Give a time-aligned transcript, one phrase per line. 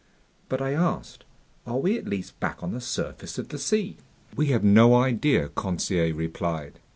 [0.49, 1.25] "But," I asked,
[1.67, 3.97] "are we at least back on the surface of the sea?"
[4.35, 6.79] "We have no idea," Conseil replied.